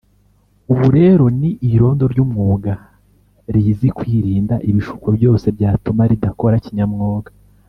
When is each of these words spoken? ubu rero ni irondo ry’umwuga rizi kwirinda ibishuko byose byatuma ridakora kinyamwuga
ubu 0.71 0.85
rero 0.97 1.23
ni 1.39 1.49
irondo 1.71 2.03
ry’umwuga 2.13 2.71
rizi 3.53 3.89
kwirinda 3.97 4.55
ibishuko 4.69 5.07
byose 5.17 5.45
byatuma 5.55 6.01
ridakora 6.11 6.57
kinyamwuga 6.65 7.29